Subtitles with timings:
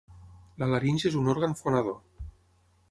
[0.63, 2.03] La laringe és un òrgan fonador.